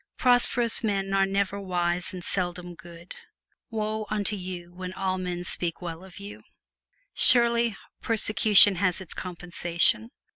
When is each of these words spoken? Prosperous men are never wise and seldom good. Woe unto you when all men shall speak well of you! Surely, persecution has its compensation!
Prosperous 0.17 0.83
men 0.83 1.13
are 1.13 1.27
never 1.27 1.59
wise 1.59 2.11
and 2.11 2.23
seldom 2.23 2.73
good. 2.73 3.15
Woe 3.69 4.07
unto 4.09 4.35
you 4.35 4.73
when 4.73 4.93
all 4.93 5.19
men 5.19 5.43
shall 5.43 5.51
speak 5.53 5.79
well 5.79 6.03
of 6.03 6.17
you! 6.19 6.41
Surely, 7.13 7.77
persecution 8.01 8.77
has 8.77 8.99
its 8.99 9.13
compensation! 9.13 10.09